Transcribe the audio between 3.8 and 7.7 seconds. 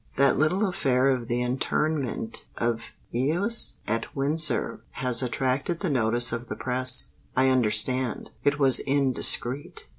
at Windsor has attracted the notice of the press, I